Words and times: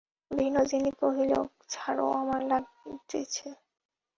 বিনোদিনী 0.31 0.91
কহিল, 1.01 1.33
ছাড়ো, 1.69 2.05
আমার 2.11 2.41
লাগিতেছে। 2.51 3.47